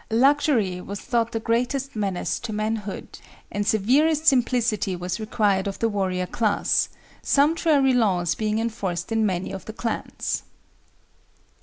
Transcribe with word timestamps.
Luxury 0.09 0.81
was 0.81 0.99
thought 0.99 1.31
the 1.31 1.39
greatest 1.39 1.95
menace 1.95 2.39
to 2.39 2.51
manhood, 2.51 3.19
and 3.51 3.67
severest 3.67 4.25
simplicity 4.25 4.95
was 4.95 5.19
required 5.19 5.67
of 5.67 5.77
the 5.77 5.87
warrior 5.87 6.25
class, 6.25 6.89
sumptuary 7.21 7.93
laws 7.93 8.33
being 8.33 8.57
enforced 8.57 9.11
in 9.11 9.27
many 9.27 9.51
of 9.51 9.65
the 9.65 9.73
clans. 9.73 10.41